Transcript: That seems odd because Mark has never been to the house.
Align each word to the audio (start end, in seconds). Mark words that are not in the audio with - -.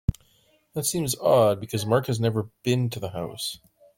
That 0.73 0.85
seems 0.87 1.15
odd 1.19 1.59
because 1.59 1.85
Mark 1.85 2.07
has 2.07 2.19
never 2.19 2.49
been 2.63 2.89
to 2.89 2.99
the 2.99 3.09
house. 3.11 3.59